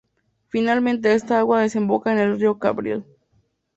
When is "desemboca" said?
1.61-2.11